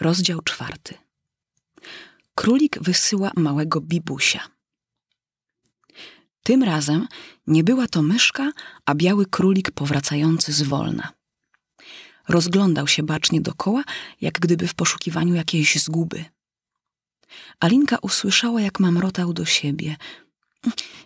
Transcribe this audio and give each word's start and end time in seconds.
Rozdział 0.00 0.40
czwarty. 0.40 0.94
Królik 2.34 2.78
wysyła 2.82 3.30
małego 3.36 3.80
bibusia. 3.80 4.40
Tym 6.42 6.62
razem 6.62 7.08
nie 7.46 7.64
była 7.64 7.86
to 7.86 8.02
myszka, 8.02 8.52
a 8.86 8.94
biały 8.94 9.26
królik 9.26 9.70
powracający 9.70 10.52
z 10.52 10.62
wolna. 10.62 11.12
Rozglądał 12.28 12.88
się 12.88 13.02
bacznie 13.02 13.40
dokoła, 13.40 13.84
jak 14.20 14.40
gdyby 14.40 14.68
w 14.68 14.74
poszukiwaniu 14.74 15.34
jakiejś 15.34 15.82
zguby. 15.82 16.24
Alinka 17.60 17.98
usłyszała, 18.02 18.60
jak 18.60 18.80
mamrotał 18.80 19.32
do 19.32 19.44
siebie. 19.44 19.96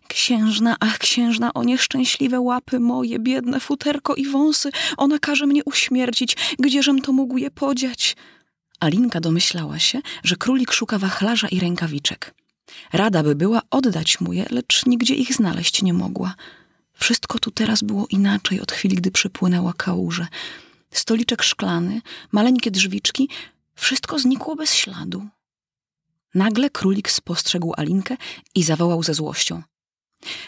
Księżna, 0.08 0.76
ach 0.80 0.98
księżna, 0.98 1.54
o 1.54 1.64
nieszczęśliwe 1.64 2.40
łapy 2.40 2.80
moje, 2.80 3.18
biedne 3.18 3.60
futerko 3.60 4.14
i 4.14 4.26
wąsy, 4.26 4.70
ona 4.96 5.18
każe 5.18 5.46
mnie 5.46 5.64
uśmiercić, 5.64 6.36
gdzieżem 6.58 7.00
to 7.00 7.12
mógł 7.12 7.38
je 7.38 7.50
podziać? 7.50 8.16
Alinka 8.80 9.20
domyślała 9.20 9.78
się, 9.78 10.00
że 10.24 10.36
królik 10.36 10.72
szuka 10.72 10.98
wachlarza 10.98 11.48
i 11.48 11.60
rękawiczek. 11.60 12.34
Rada 12.92 13.22
by 13.22 13.34
była 13.34 13.62
oddać 13.70 14.20
mu 14.20 14.32
je, 14.32 14.46
lecz 14.50 14.86
nigdzie 14.86 15.14
ich 15.14 15.34
znaleźć 15.34 15.82
nie 15.82 15.92
mogła. 15.92 16.34
Wszystko 16.92 17.38
tu 17.38 17.50
teraz 17.50 17.82
było 17.82 18.06
inaczej 18.10 18.60
od 18.60 18.72
chwili, 18.72 18.96
gdy 18.96 19.10
przypłynęła 19.10 19.72
kałuże. 19.72 20.26
Stoliczek 20.90 21.42
szklany, 21.42 22.00
maleńkie 22.32 22.70
drzwiczki, 22.70 23.28
wszystko 23.74 24.18
znikło 24.18 24.56
bez 24.56 24.74
śladu. 24.74 25.26
Nagle 26.34 26.70
królik 26.70 27.10
spostrzegł 27.10 27.74
Alinkę 27.76 28.16
i 28.54 28.62
zawołał 28.62 29.02
ze 29.02 29.14
złością. 29.14 29.62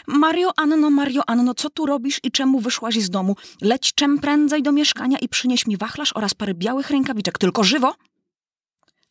Mario 0.07 0.51
Anno, 0.57 0.89
Mario 0.89 1.21
Anno, 1.27 1.53
co 1.53 1.69
tu 1.69 1.85
robisz 1.85 2.19
i 2.23 2.31
czemu 2.31 2.59
wyszłaś 2.59 2.95
z 2.95 3.09
domu? 3.09 3.35
Leć 3.61 3.93
czem 3.93 4.19
prędzej 4.19 4.63
do 4.63 4.71
mieszkania 4.71 5.17
i 5.17 5.29
przynieś 5.29 5.67
mi 5.67 5.77
wachlarz 5.77 6.11
oraz 6.15 6.33
parę 6.33 6.53
białych 6.53 6.89
rękawiczek, 6.89 7.37
tylko 7.37 7.63
żywo! 7.63 7.95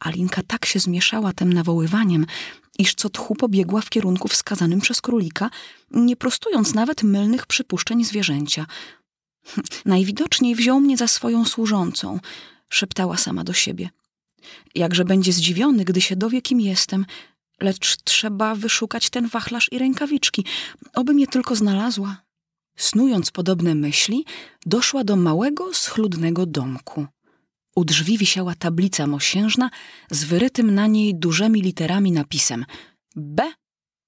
Alinka 0.01 0.43
tak 0.43 0.67
się 0.67 0.79
zmieszała 0.79 1.33
tym 1.33 1.53
nawoływaniem, 1.53 2.27
iż 2.79 2.95
co 2.95 3.11
tchu 3.11 3.35
pobiegła 3.35 3.81
w 3.81 3.91
kierunku 3.91 4.29
wskazanym 4.29 4.81
przez 4.81 5.01
królika, 5.01 5.51
nie 5.91 6.17
prostując 6.17 6.75
nawet 6.75 7.03
mylnych 7.03 7.47
przypuszczeń 7.47 8.05
zwierzęcia. 8.05 8.67
Najwidoczniej 9.85 10.55
wziął 10.55 10.81
mnie 10.81 10.97
za 10.97 11.09
swoją 11.09 11.45
służącą, 11.45 12.21
szeptała 12.69 13.17
sama 13.17 13.45
do 13.45 13.53
siebie. 13.53 13.91
Jakże 14.75 15.05
będzie 15.05 15.33
zdziwiony, 15.33 15.85
gdy 15.85 16.01
się 16.01 16.17
dowie, 16.17 16.43
kim 16.43 16.61
jestem, 16.61 17.07
lecz 17.61 17.97
trzeba 17.97 18.55
wyszukać 18.55 19.11
ten 19.11 19.29
wachlarz 19.29 19.69
i 19.73 19.79
rękawiczki, 19.79 20.45
oby 20.95 21.15
mnie 21.15 21.27
tylko 21.27 21.57
znalazła. 21.57 22.23
Snując 22.77 23.31
podobne 23.31 23.75
myśli, 23.75 24.25
doszła 24.67 25.05
do 25.05 25.17
małego, 25.17 25.75
schludnego 25.75 26.47
domku. 26.47 27.07
U 27.81 27.85
drzwi 27.85 28.19
wisiała 28.19 28.55
tablica 28.55 29.07
mosiężna 29.07 29.71
z 30.11 30.25
wyrytym 30.25 30.75
na 30.75 30.87
niej 30.87 31.15
dużymi 31.15 31.63
literami 31.63 32.13
napisem 32.13 32.65
B. 33.17 33.53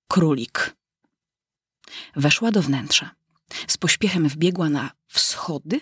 Królik. 0.08 0.76
Weszła 2.16 2.50
do 2.50 2.62
wnętrza. 2.62 3.10
Z 3.68 3.76
pośpiechem 3.76 4.28
wbiegła 4.28 4.68
na 4.68 4.90
wschody, 5.08 5.80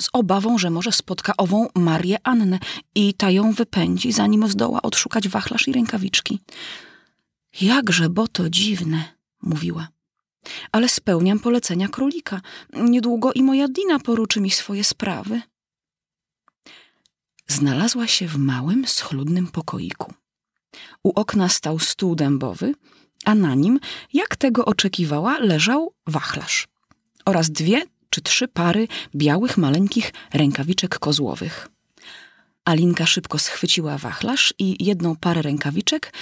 z 0.00 0.08
obawą, 0.12 0.58
że 0.58 0.70
może 0.70 0.92
spotka 0.92 1.36
ową 1.36 1.68
Marię 1.74 2.16
Annę 2.22 2.58
i 2.94 3.14
ta 3.14 3.30
ją 3.30 3.52
wypędzi, 3.52 4.12
zanim 4.12 4.48
zdoła 4.48 4.82
odszukać 4.82 5.28
wachlarz 5.28 5.68
i 5.68 5.72
rękawiczki. 5.72 6.40
Jakże, 7.60 8.08
bo 8.10 8.28
to 8.28 8.50
dziwne, 8.50 9.04
mówiła. 9.42 9.88
Ale 10.72 10.88
spełniam 10.88 11.40
polecenia 11.40 11.88
królika. 11.88 12.40
Niedługo 12.72 13.32
i 13.32 13.42
moja 13.42 13.68
Dina 13.68 13.98
poruczy 13.98 14.40
mi 14.40 14.50
swoje 14.50 14.84
sprawy 14.84 15.42
znalazła 17.48 18.06
się 18.06 18.28
w 18.28 18.36
małym, 18.36 18.86
schludnym 18.86 19.46
pokoiku. 19.46 20.14
U 21.02 21.12
okna 21.14 21.48
stał 21.48 21.78
stół 21.78 22.14
dębowy, 22.14 22.74
a 23.24 23.34
na 23.34 23.54
nim, 23.54 23.80
jak 24.12 24.36
tego 24.36 24.64
oczekiwała, 24.64 25.38
leżał 25.38 25.92
wachlarz 26.06 26.68
oraz 27.24 27.50
dwie 27.50 27.82
czy 28.10 28.20
trzy 28.20 28.48
pary 28.48 28.88
białych, 29.14 29.58
maleńkich 29.58 30.12
rękawiczek 30.32 30.98
kozłowych. 30.98 31.68
Alinka 32.64 33.06
szybko 33.06 33.38
schwyciła 33.38 33.98
wachlarz 33.98 34.54
i 34.58 34.84
jedną 34.84 35.16
parę 35.16 35.42
rękawiczek 35.42 36.12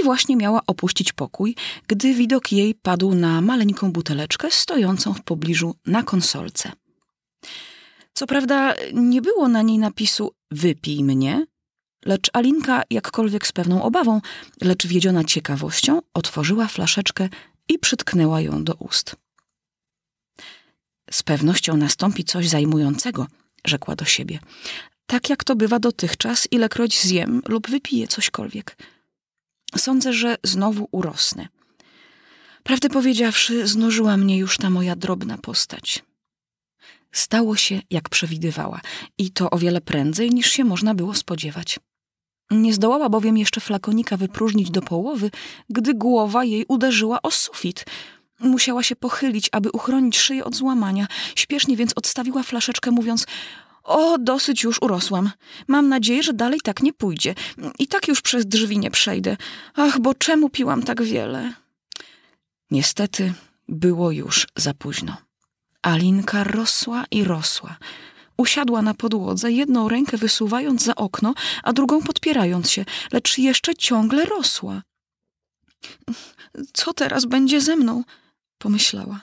i 0.00 0.04
właśnie 0.04 0.36
miała 0.36 0.60
opuścić 0.66 1.12
pokój, 1.12 1.56
gdy 1.86 2.14
widok 2.14 2.52
jej 2.52 2.74
padł 2.74 3.14
na 3.14 3.40
maleńką 3.40 3.92
buteleczkę 3.92 4.50
stojącą 4.50 5.14
w 5.14 5.22
pobliżu 5.22 5.74
na 5.86 6.02
konsolce. 6.02 6.72
Co 8.14 8.26
prawda 8.26 8.74
nie 8.92 9.22
było 9.22 9.48
na 9.48 9.62
niej 9.62 9.78
napisu 9.78 10.32
wypij 10.54 11.04
mnie, 11.04 11.46
lecz 12.04 12.30
Alinka, 12.32 12.82
jakkolwiek 12.90 13.46
z 13.46 13.52
pewną 13.52 13.82
obawą, 13.82 14.20
lecz 14.60 14.86
wiedziona 14.86 15.24
ciekawością, 15.24 16.00
otworzyła 16.14 16.68
flaszeczkę 16.68 17.28
i 17.68 17.78
przytknęła 17.78 18.40
ją 18.40 18.64
do 18.64 18.74
ust. 18.74 19.16
Z 21.10 21.22
pewnością 21.22 21.76
nastąpi 21.76 22.24
coś 22.24 22.48
zajmującego, 22.48 23.26
rzekła 23.64 23.96
do 23.96 24.04
siebie. 24.04 24.38
Tak 25.06 25.30
jak 25.30 25.44
to 25.44 25.56
bywa 25.56 25.78
dotychczas, 25.78 26.48
ilekroć 26.50 27.02
zjem 27.02 27.42
lub 27.48 27.70
wypiję 27.70 28.08
cośkolwiek. 28.08 28.76
Sądzę, 29.76 30.12
że 30.12 30.36
znowu 30.42 30.88
urosnę. 30.90 31.48
Prawdę 32.62 32.88
powiedziawszy, 32.88 33.66
znużyła 33.66 34.16
mnie 34.16 34.38
już 34.38 34.56
ta 34.58 34.70
moja 34.70 34.96
drobna 34.96 35.38
postać. 35.38 36.02
Stało 37.14 37.56
się, 37.56 37.80
jak 37.90 38.08
przewidywała, 38.08 38.80
i 39.18 39.30
to 39.30 39.50
o 39.50 39.58
wiele 39.58 39.80
prędzej, 39.80 40.30
niż 40.30 40.50
się 40.50 40.64
można 40.64 40.94
było 40.94 41.14
spodziewać. 41.14 41.78
Nie 42.50 42.74
zdołała 42.74 43.08
bowiem 43.08 43.38
jeszcze 43.38 43.60
flakonika 43.60 44.16
wypróżnić 44.16 44.70
do 44.70 44.82
połowy, 44.82 45.30
gdy 45.70 45.94
głowa 45.94 46.44
jej 46.44 46.64
uderzyła 46.68 47.22
o 47.22 47.30
sufit. 47.30 47.84
Musiała 48.40 48.82
się 48.82 48.96
pochylić, 48.96 49.48
aby 49.52 49.70
uchronić 49.70 50.18
szyję 50.18 50.44
od 50.44 50.54
złamania. 50.54 51.06
Śpiesznie 51.34 51.76
więc 51.76 51.92
odstawiła 51.96 52.42
flaszeczkę, 52.42 52.90
mówiąc: 52.90 53.26
O, 53.82 54.18
dosyć 54.18 54.62
już 54.62 54.82
urosłam. 54.82 55.30
Mam 55.68 55.88
nadzieję, 55.88 56.22
że 56.22 56.32
dalej 56.32 56.60
tak 56.60 56.82
nie 56.82 56.92
pójdzie. 56.92 57.34
I 57.78 57.86
tak 57.86 58.08
już 58.08 58.20
przez 58.22 58.46
drzwi 58.46 58.78
nie 58.78 58.90
przejdę. 58.90 59.36
Ach, 59.74 60.00
bo 60.00 60.14
czemu 60.14 60.50
piłam 60.50 60.82
tak 60.82 61.02
wiele? 61.02 61.54
Niestety 62.70 63.32
było 63.68 64.10
już 64.10 64.46
za 64.56 64.74
późno. 64.74 65.23
Alinka 65.84 66.44
rosła 66.44 67.04
i 67.10 67.24
rosła. 67.24 67.76
Usiadła 68.36 68.82
na 68.82 68.94
podłodze, 68.94 69.52
jedną 69.52 69.88
rękę 69.88 70.16
wysuwając 70.16 70.84
za 70.84 70.94
okno, 70.94 71.34
a 71.62 71.72
drugą 71.72 72.02
podpierając 72.02 72.70
się, 72.70 72.84
lecz 73.12 73.38
jeszcze 73.38 73.74
ciągle 73.74 74.24
rosła. 74.24 74.82
Co 76.72 76.94
teraz 76.94 77.24
będzie 77.24 77.60
ze 77.60 77.76
mną? 77.76 78.04
pomyślała. 78.58 79.20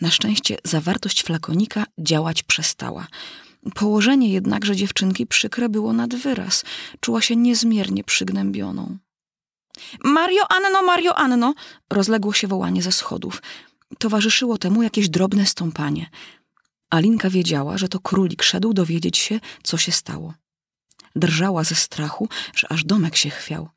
Na 0.00 0.10
szczęście 0.10 0.56
zawartość 0.64 1.22
flakonika 1.22 1.84
działać 1.98 2.42
przestała. 2.42 3.06
Położenie 3.74 4.28
jednakże 4.28 4.76
dziewczynki 4.76 5.26
przykre 5.26 5.68
było 5.68 5.92
nad 5.92 6.14
wyraz. 6.14 6.64
Czuła 7.00 7.22
się 7.22 7.36
niezmiernie 7.36 8.04
przygnębioną. 8.04 8.98
Mario 10.04 10.50
Anno, 10.50 10.82
Mario 10.82 11.18
Anno! 11.18 11.54
rozległo 11.90 12.32
się 12.32 12.46
wołanie 12.48 12.82
ze 12.82 12.92
schodów. 12.92 13.42
Towarzyszyło 13.98 14.58
temu 14.58 14.82
jakieś 14.82 15.08
drobne 15.08 15.46
stąpanie. 15.46 16.10
Alinka 16.90 17.30
wiedziała, 17.30 17.78
że 17.78 17.88
to 17.88 18.00
królik 18.00 18.42
szedł 18.42 18.72
dowiedzieć 18.72 19.18
się, 19.18 19.40
co 19.62 19.78
się 19.78 19.92
stało. 19.92 20.34
Drżała 21.16 21.64
ze 21.64 21.74
strachu, 21.74 22.28
że 22.54 22.72
aż 22.72 22.84
domek 22.84 23.16
się 23.16 23.30
chwiał. 23.30 23.68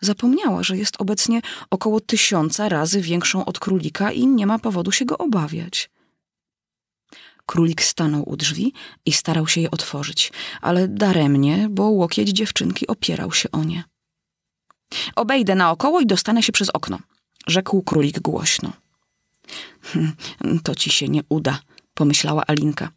Zapomniała, 0.00 0.62
że 0.62 0.76
jest 0.76 1.00
obecnie 1.00 1.40
około 1.70 2.00
tysiąca 2.00 2.68
razy 2.68 3.00
większą 3.00 3.44
od 3.44 3.58
królika 3.58 4.12
i 4.12 4.26
nie 4.26 4.46
ma 4.46 4.58
powodu 4.58 4.92
się 4.92 5.04
go 5.04 5.18
obawiać. 5.18 5.90
Królik 7.46 7.82
stanął 7.82 8.28
u 8.28 8.36
drzwi 8.36 8.72
i 9.06 9.12
starał 9.12 9.46
się 9.48 9.60
je 9.60 9.70
otworzyć, 9.70 10.32
ale 10.60 10.88
daremnie, 10.88 11.68
bo 11.70 11.84
łokieć 11.84 12.28
dziewczynki 12.28 12.86
opierał 12.86 13.32
się 13.32 13.50
o 13.50 13.64
nie. 13.64 13.84
Obejdę 15.16 15.54
naokoło 15.54 16.00
i 16.00 16.06
dostanę 16.06 16.42
się 16.42 16.52
przez 16.52 16.70
okno, 16.70 16.98
rzekł 17.46 17.82
królik 17.82 18.20
głośno. 18.20 18.83
Hm, 19.82 20.12
to 20.62 20.74
ci 20.74 20.90
się 20.90 21.08
nie 21.08 21.22
uda, 21.28 21.60
pomyślała 21.94 22.42
Alinka. 22.46 22.90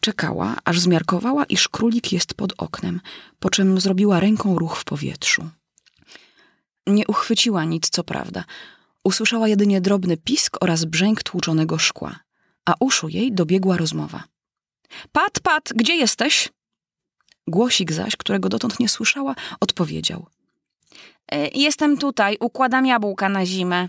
Czekała, 0.00 0.56
aż 0.64 0.80
zmiarkowała, 0.80 1.44
iż 1.44 1.68
królik 1.68 2.12
jest 2.12 2.34
pod 2.34 2.52
oknem, 2.58 3.00
po 3.38 3.50
czym 3.50 3.80
zrobiła 3.80 4.20
ręką 4.20 4.58
ruch 4.58 4.76
w 4.76 4.84
powietrzu. 4.84 5.48
Nie 6.86 7.06
uchwyciła 7.06 7.64
nic, 7.64 7.90
co 7.90 8.04
prawda. 8.04 8.44
Usłyszała 9.04 9.48
jedynie 9.48 9.80
drobny 9.80 10.16
pisk 10.16 10.56
oraz 10.60 10.84
brzęk 10.84 11.22
tłuczonego 11.22 11.78
szkła, 11.78 12.18
a 12.64 12.74
uszu 12.80 13.08
jej 13.08 13.32
dobiegła 13.32 13.76
rozmowa. 13.76 14.24
Pat, 15.12 15.40
pat, 15.40 15.72
gdzie 15.74 15.96
jesteś? 15.96 16.48
Głosik 17.46 17.92
zaś, 17.92 18.16
którego 18.16 18.48
dotąd 18.48 18.80
nie 18.80 18.88
słyszała, 18.88 19.34
odpowiedział. 19.60 20.26
E, 21.32 21.48
jestem 21.48 21.98
tutaj, 21.98 22.36
układam 22.40 22.86
jabłka 22.86 23.28
na 23.28 23.46
zimę. 23.46 23.88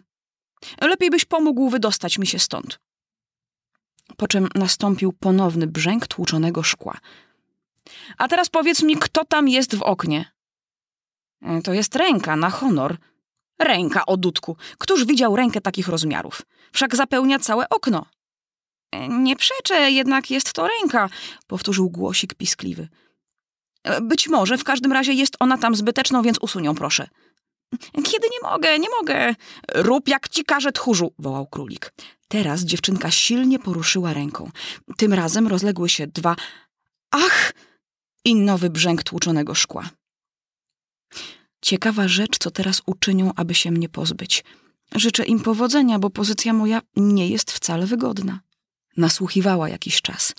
Lepiej 0.81 1.09
byś 1.09 1.25
pomógł 1.25 1.69
wydostać 1.69 2.17
mi 2.17 2.27
się 2.27 2.39
stąd. 2.39 2.79
Po 4.17 4.27
czym 4.27 4.47
nastąpił 4.55 5.13
ponowny 5.13 5.67
brzęk 5.67 6.07
tłuczonego 6.07 6.63
szkła. 6.63 6.97
A 8.17 8.27
teraz 8.27 8.49
powiedz 8.49 8.83
mi, 8.83 8.97
kto 8.97 9.25
tam 9.25 9.47
jest 9.47 9.75
w 9.75 9.81
oknie? 9.81 10.31
E, 11.41 11.61
to 11.61 11.73
jest 11.73 11.95
ręka, 11.95 12.35
na 12.35 12.49
honor. 12.49 12.97
Ręka, 13.59 14.05
o 14.05 14.17
dudku. 14.17 14.57
Któż 14.77 15.05
widział 15.05 15.35
rękę 15.35 15.61
takich 15.61 15.87
rozmiarów? 15.87 16.41
Wszak 16.71 16.95
zapełnia 16.95 17.39
całe 17.39 17.69
okno. 17.69 18.05
E, 18.91 19.07
nie 19.07 19.35
przeczę, 19.35 19.91
jednak 19.91 20.31
jest 20.31 20.53
to 20.53 20.67
ręka, 20.67 21.09
powtórzył 21.47 21.89
głosik 21.89 22.33
piskliwy. 22.33 22.87
E, 23.83 24.01
być 24.01 24.27
może, 24.27 24.57
w 24.57 24.63
każdym 24.63 24.91
razie 24.91 25.13
jest 25.13 25.35
ona 25.39 25.57
tam 25.57 25.75
zbyteczną, 25.75 26.21
więc 26.21 26.37
usuń 26.39 26.63
ją, 26.65 26.75
proszę. 26.75 27.07
Kiedy 27.93 28.27
nie 28.31 28.49
mogę, 28.49 28.79
nie 28.79 28.89
mogę. 28.89 29.35
Rób 29.75 30.07
jak 30.07 30.29
ci 30.29 30.43
każe 30.43 30.71
tchórzu, 30.71 31.13
wołał 31.19 31.47
królik. 31.47 31.93
Teraz 32.27 32.61
dziewczynka 32.61 33.11
silnie 33.11 33.59
poruszyła 33.59 34.13
ręką. 34.13 34.51
Tym 34.97 35.13
razem 35.13 35.47
rozległy 35.47 35.89
się 35.89 36.07
dwa 36.07 36.35
ach 37.11 37.53
i 38.25 38.35
nowy 38.35 38.69
brzęk 38.69 39.03
tłuczonego 39.03 39.55
szkła. 39.55 39.89
Ciekawa 41.61 42.07
rzecz, 42.07 42.37
co 42.37 42.51
teraz 42.51 42.81
uczynią, 42.85 43.31
aby 43.35 43.55
się 43.55 43.71
mnie 43.71 43.89
pozbyć. 43.89 44.43
Życzę 44.95 45.25
im 45.25 45.39
powodzenia, 45.39 45.99
bo 45.99 46.09
pozycja 46.09 46.53
moja 46.53 46.81
nie 46.95 47.27
jest 47.29 47.51
wcale 47.51 47.85
wygodna. 47.85 48.39
Nasłuchiwała 48.97 49.69
jakiś 49.69 50.01
czas. 50.01 50.35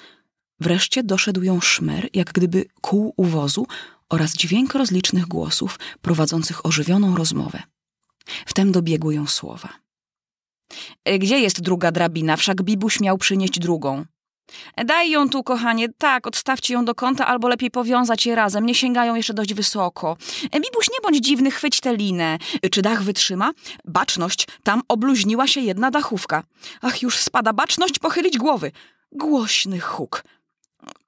Wreszcie 0.60 1.02
doszedł 1.02 1.42
ją 1.42 1.60
szmer, 1.60 2.08
jak 2.14 2.32
gdyby 2.32 2.64
kół 2.80 3.14
uwozu 3.16 3.66
oraz 4.10 4.32
dźwięk 4.32 4.74
rozlicznych 4.74 5.26
głosów 5.26 5.78
prowadzących 6.02 6.66
ożywioną 6.66 7.16
rozmowę. 7.16 7.62
Wtem 8.46 8.72
dobiegły 8.72 9.14
ją 9.14 9.26
słowa. 9.26 9.68
E, 11.04 11.18
gdzie 11.18 11.40
jest 11.40 11.60
druga 11.60 11.92
drabina? 11.92 12.36
Wszak 12.36 12.62
Bibuś 12.62 13.00
miał 13.00 13.18
przynieść 13.18 13.58
drugą. 13.58 14.04
E, 14.76 14.84
daj 14.84 15.10
ją 15.10 15.28
tu, 15.28 15.42
kochanie. 15.42 15.88
Tak, 15.98 16.26
odstawcie 16.26 16.74
ją 16.74 16.84
do 16.84 16.94
kąta, 16.94 17.26
albo 17.26 17.48
lepiej 17.48 17.70
powiązać 17.70 18.26
je 18.26 18.34
razem. 18.34 18.66
Nie 18.66 18.74
sięgają 18.74 19.14
jeszcze 19.14 19.34
dość 19.34 19.54
wysoko. 19.54 20.16
E, 20.44 20.60
Bibuś, 20.60 20.88
nie 20.92 21.00
bądź 21.02 21.24
dziwny, 21.24 21.50
chwyć 21.50 21.80
tę 21.80 21.96
linę. 21.96 22.38
Czy 22.70 22.82
dach 22.82 23.02
wytrzyma? 23.02 23.52
Baczność, 23.84 24.46
tam 24.62 24.82
obluźniła 24.88 25.46
się 25.46 25.60
jedna 25.60 25.90
dachówka. 25.90 26.42
Ach, 26.82 27.02
już 27.02 27.18
spada 27.18 27.52
baczność, 27.52 27.98
pochylić 27.98 28.38
głowy. 28.38 28.72
Głośny 29.12 29.80
huk. 29.80 30.24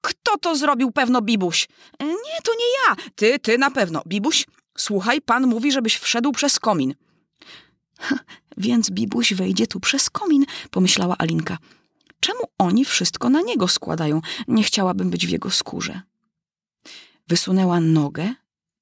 Kto 0.03 0.39
to 0.39 0.57
zrobił? 0.57 0.91
Pewno 0.91 1.23
Bibuś. 1.23 1.69
Nie, 2.01 2.43
to 2.45 2.53
nie 2.55 2.67
ja. 2.89 2.97
Ty, 3.15 3.39
ty 3.39 3.59
na 3.59 3.71
pewno. 3.71 4.03
Bibuś, 4.07 4.47
słuchaj, 4.79 5.21
pan 5.21 5.47
mówi, 5.47 5.73
żebyś 5.73 5.97
wszedł 5.97 6.33
przez 6.33 6.59
komin. 6.59 6.95
Więc 8.57 8.91
Bibuś 8.91 9.35
wejdzie 9.35 9.67
tu 9.67 9.81
przez 9.81 10.11
komin, 10.11 10.45
pomyślała 10.71 11.17
Alinka. 11.19 11.59
Czemu 12.21 12.41
oni 12.59 12.85
wszystko 12.85 13.31
na 13.31 13.41
niego 13.41 13.69
składają? 13.69 14.21
Nie 14.49 14.63
chciałabym 14.63 15.11
być 15.11 15.27
w 15.27 15.31
jego 15.31 15.51
skórze. 15.51 16.01
Wysunęła 17.29 17.81
nogę 17.81 18.35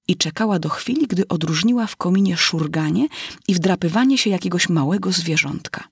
i 0.08 0.16
czekała 0.16 0.58
do 0.58 0.68
chwili, 0.68 1.06
gdy 1.06 1.28
odróżniła 1.28 1.86
w 1.86 1.96
kominie 1.96 2.36
szurganie 2.36 3.08
i 3.48 3.54
wdrapywanie 3.54 4.18
się 4.18 4.30
jakiegoś 4.30 4.68
małego 4.68 5.12
zwierzątka. 5.12 5.88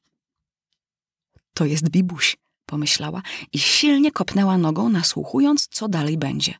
To 1.54 1.64
jest 1.64 1.88
Bibuś, 1.90 2.36
pomyślała 2.68 3.22
i 3.52 3.58
silnie 3.58 4.12
kopnęła 4.12 4.58
nogą, 4.58 4.88
nasłuchując, 4.88 5.68
co 5.70 5.88
dalej 5.88 6.18
będzie. 6.18 6.54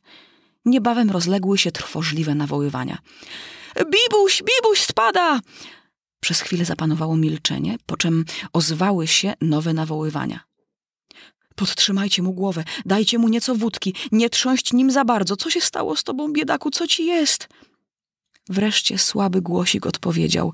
Niebawem 0.65 1.09
rozległy 1.09 1.57
się 1.57 1.71
trwożliwe 1.71 2.35
nawoływania. 2.35 2.97
Bibuś, 3.77 4.43
Bibuś 4.43 4.79
spada! 4.79 5.39
Przez 6.19 6.41
chwilę 6.41 6.65
zapanowało 6.65 7.17
milczenie, 7.17 7.77
po 7.85 7.97
czym 7.97 8.25
ozwały 8.53 9.07
się 9.07 9.33
nowe 9.41 9.73
nawoływania. 9.73 10.39
Podtrzymajcie 11.55 12.21
mu 12.21 12.33
głowę, 12.33 12.63
dajcie 12.85 13.17
mu 13.17 13.29
nieco 13.29 13.55
wódki, 13.55 13.93
nie 14.11 14.29
trząść 14.29 14.73
nim 14.73 14.91
za 14.91 15.05
bardzo. 15.05 15.35
Co 15.35 15.49
się 15.49 15.61
stało 15.61 15.95
z 15.95 16.03
tobą, 16.03 16.33
biedaku, 16.33 16.71
co 16.71 16.87
ci 16.87 17.05
jest? 17.05 17.49
Wreszcie 18.49 18.97
słaby 18.97 19.41
głosik 19.41 19.85
odpowiedział. 19.85 20.53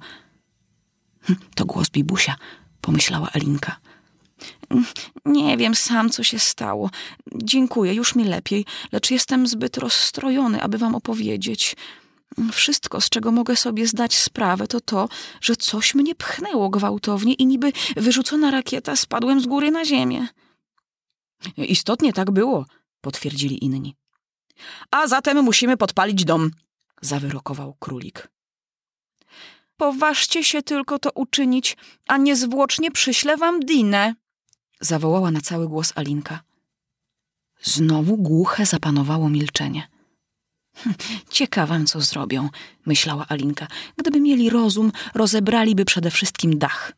Hm, 1.22 1.40
to 1.56 1.66
głos 1.66 1.90
Bibusia, 1.90 2.36
pomyślała 2.81 3.30
Elinka. 3.34 3.75
Nie 5.26 5.58
wiem 5.58 5.76
sam, 5.76 6.10
co 6.10 6.24
się 6.24 6.40
stało. 6.40 6.90
Dziękuję, 7.36 7.94
już 7.94 8.16
mi 8.16 8.24
lepiej, 8.24 8.66
lecz 8.92 9.12
jestem 9.12 9.48
zbyt 9.48 9.78
rozstrojony, 9.78 10.62
aby 10.62 10.78
wam 10.78 10.96
opowiedzieć. 10.96 11.76
Wszystko, 12.52 13.02
z 13.02 13.10
czego 13.10 13.32
mogę 13.32 13.56
sobie 13.56 13.88
zdać 13.88 14.16
sprawę, 14.16 14.68
to 14.68 14.82
to, 14.82 15.10
że 15.42 15.56
coś 15.56 15.96
mnie 15.96 16.16
pchnęło 16.16 16.70
gwałtownie 16.70 17.34
i 17.34 17.46
niby 17.46 17.72
wyrzucona 17.96 18.52
rakieta 18.52 18.96
spadłem 18.96 19.42
z 19.42 19.46
góry 19.46 19.72
na 19.72 19.86
ziemię. 19.86 20.28
Istotnie 21.58 22.14
tak 22.14 22.32
było, 22.32 22.66
potwierdzili 23.02 23.66
inni. 23.66 23.96
A 24.92 25.08
zatem 25.08 25.44
musimy 25.44 25.78
podpalić 25.78 26.26
dom, 26.26 26.52
zawyrokował 27.02 27.76
królik. 27.80 28.28
Poważcie 29.78 30.44
się 30.44 30.62
tylko 30.62 31.00
to 31.00 31.10
uczynić, 31.16 31.78
a 32.08 32.18
niezwłocznie 32.18 32.92
przyślę 32.92 33.38
wam 33.38 33.60
dinę, 33.60 34.16
zawołała 34.80 35.31
na 35.31 35.42
cały 35.42 35.68
głos 35.68 35.94
Alinka. 35.95 36.39
Znowu 37.62 38.18
głuche 38.18 38.66
zapanowało 38.66 39.30
milczenie. 39.30 39.88
Hm, 40.75 40.95
ciekawam, 41.30 41.86
co 41.86 42.01
zrobią, 42.01 42.50
myślała 42.86 43.25
Alinka. 43.27 43.68
Gdyby 43.98 44.19
mieli 44.19 44.50
rozum, 44.50 44.92
rozebraliby 45.13 45.86
przede 45.86 46.12
wszystkim 46.12 46.57
dach. 46.57 46.94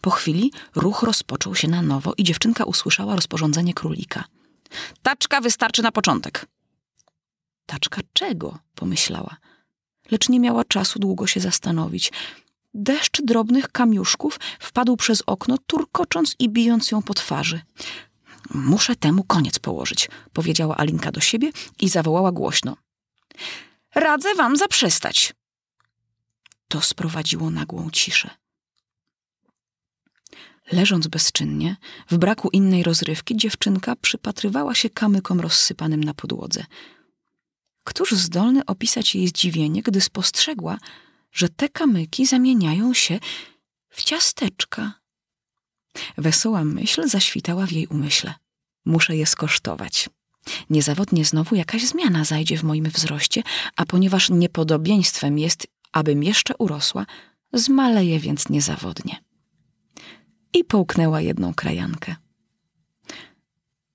Po 0.00 0.10
chwili 0.10 0.52
ruch 0.74 1.02
rozpoczął 1.02 1.54
się 1.54 1.68
na 1.68 1.82
nowo 1.82 2.12
i 2.16 2.24
dziewczynka 2.24 2.64
usłyszała 2.64 3.16
rozporządzenie 3.16 3.74
królika. 3.74 4.24
Taczka 5.02 5.40
wystarczy 5.40 5.82
na 5.82 5.92
początek. 5.92 6.46
Taczka 7.66 8.00
czego? 8.12 8.58
pomyślała. 8.74 9.36
Lecz 10.10 10.28
nie 10.28 10.40
miała 10.40 10.64
czasu 10.64 10.98
długo 10.98 11.26
się 11.26 11.40
zastanowić. 11.40 12.12
Deszcz 12.78 13.22
drobnych 13.22 13.68
kamiuszków 13.68 14.40
wpadł 14.60 14.96
przez 14.96 15.22
okno, 15.26 15.58
turkocząc 15.66 16.36
i 16.38 16.48
bijąc 16.48 16.90
ją 16.90 17.02
po 17.02 17.14
twarzy. 17.14 17.60
Muszę 18.54 18.96
temu 18.96 19.24
koniec 19.24 19.58
położyć, 19.58 20.08
powiedziała 20.32 20.76
Alinka 20.76 21.12
do 21.12 21.20
siebie 21.20 21.50
i 21.80 21.88
zawołała 21.88 22.32
głośno. 22.32 22.76
Radzę 23.94 24.34
wam 24.34 24.56
zaprzestać. 24.56 25.34
To 26.68 26.80
sprowadziło 26.80 27.50
nagłą 27.50 27.90
ciszę. 27.90 28.30
Leżąc 30.72 31.06
bezczynnie, 31.06 31.76
w 32.10 32.18
braku 32.18 32.48
innej 32.52 32.82
rozrywki, 32.82 33.36
dziewczynka 33.36 33.96
przypatrywała 33.96 34.74
się 34.74 34.90
kamykom 34.90 35.40
rozsypanym 35.40 36.04
na 36.04 36.14
podłodze. 36.14 36.64
Któż 37.84 38.12
zdolny 38.12 38.64
opisać 38.64 39.14
jej 39.14 39.28
zdziwienie, 39.28 39.82
gdy 39.82 40.00
spostrzegła, 40.00 40.78
że 41.32 41.48
te 41.48 41.68
kamyki 41.68 42.26
zamieniają 42.26 42.94
się 42.94 43.18
w 43.88 44.02
ciasteczka. 44.02 44.92
Wesoła 46.18 46.64
myśl 46.64 47.08
zaświtała 47.08 47.66
w 47.66 47.72
jej 47.72 47.86
umyśle. 47.86 48.34
Muszę 48.84 49.16
je 49.16 49.26
skosztować. 49.26 50.08
Niezawodnie 50.70 51.24
znowu 51.24 51.54
jakaś 51.54 51.84
zmiana 51.84 52.24
zajdzie 52.24 52.58
w 52.58 52.64
moim 52.64 52.84
wzroście, 52.84 53.42
a 53.76 53.86
ponieważ 53.86 54.30
niepodobieństwem 54.30 55.38
jest, 55.38 55.66
abym 55.92 56.22
jeszcze 56.22 56.56
urosła, 56.56 57.06
zmaleję 57.52 58.20
więc 58.20 58.48
niezawodnie. 58.48 59.24
I 60.52 60.64
połknęła 60.64 61.20
jedną 61.20 61.54
krajankę. 61.54 62.16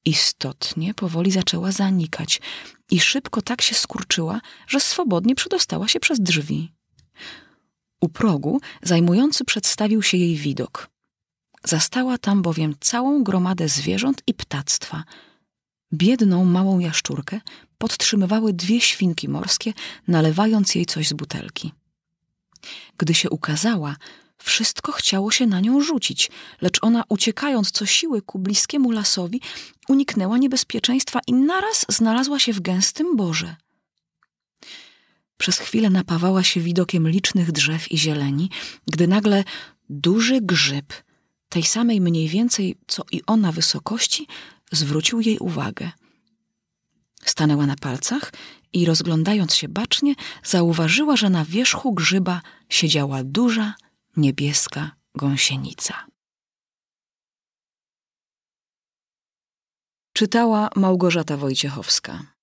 Istotnie 0.05 0.93
powoli 0.93 1.31
zaczęła 1.31 1.71
zanikać 1.71 2.41
i 2.91 2.99
szybko 2.99 3.41
tak 3.41 3.61
się 3.61 3.75
skurczyła, 3.75 4.41
że 4.67 4.79
swobodnie 4.79 5.35
przedostała 5.35 5.87
się 5.87 5.99
przez 5.99 6.19
drzwi. 6.19 6.73
U 8.01 8.09
progu 8.09 8.61
zajmujący 8.81 9.45
przedstawił 9.45 10.01
się 10.01 10.17
jej 10.17 10.35
widok. 10.35 10.89
Zastała 11.63 12.17
tam 12.17 12.41
bowiem 12.41 12.75
całą 12.79 13.23
gromadę 13.23 13.69
zwierząt 13.69 14.21
i 14.27 14.33
ptactwa. 14.33 15.03
Biedną 15.93 16.45
małą 16.45 16.79
jaszczurkę 16.79 17.41
podtrzymywały 17.77 18.53
dwie 18.53 18.81
świnki 18.81 19.29
morskie, 19.29 19.73
nalewając 20.07 20.75
jej 20.75 20.85
coś 20.85 21.07
z 21.07 21.13
butelki. 21.13 21.73
Gdy 22.97 23.13
się 23.13 23.29
ukazała, 23.29 23.95
wszystko 24.37 24.91
chciało 24.91 25.31
się 25.31 25.47
na 25.47 25.59
nią 25.59 25.81
rzucić, 25.81 26.31
lecz 26.61 26.79
ona, 26.81 27.03
uciekając 27.09 27.71
co 27.71 27.85
siły 27.85 28.21
ku 28.21 28.39
bliskiemu 28.39 28.91
lasowi, 28.91 29.41
uniknęła 29.89 30.37
niebezpieczeństwa 30.37 31.19
i 31.27 31.33
naraz 31.33 31.85
znalazła 31.89 32.39
się 32.39 32.53
w 32.53 32.59
gęstym 32.59 33.15
borze. 33.15 33.55
Przez 35.41 35.57
chwilę 35.57 35.89
napawała 35.89 36.43
się 36.43 36.61
widokiem 36.61 37.09
licznych 37.09 37.51
drzew 37.51 37.91
i 37.91 37.97
zieleni, 37.97 38.49
gdy 38.91 39.07
nagle 39.07 39.43
duży 39.89 40.41
grzyb, 40.41 40.93
tej 41.49 41.63
samej 41.63 42.01
mniej 42.01 42.27
więcej 42.27 42.75
co 42.87 43.03
i 43.11 43.21
ona 43.27 43.51
wysokości, 43.51 44.27
zwrócił 44.71 45.21
jej 45.21 45.39
uwagę. 45.39 45.91
Stanęła 47.25 47.65
na 47.65 47.75
palcach 47.75 48.33
i 48.73 48.85
rozglądając 48.85 49.55
się 49.55 49.67
bacznie, 49.67 50.15
zauważyła, 50.43 51.15
że 51.17 51.29
na 51.29 51.45
wierzchu 51.45 51.93
grzyba 51.93 52.41
siedziała 52.69 53.23
duża, 53.23 53.73
niebieska 54.17 54.91
gąsienica. 55.15 56.05
Czytała 60.13 60.69
Małgorzata 60.75 61.37
Wojciechowska. 61.37 62.40